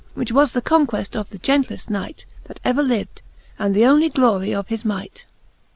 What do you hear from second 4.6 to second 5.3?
his might. '■ XLI.